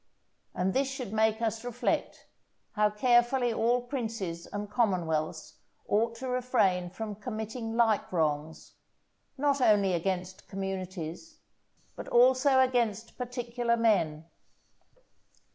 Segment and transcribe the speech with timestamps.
[0.55, 2.25] And this should make us reflect,
[2.71, 8.73] how carefully all princes and commonwealths ought to refrain from committing like wrongs,
[9.37, 11.37] not only against communities,
[11.95, 14.25] but also against particular men.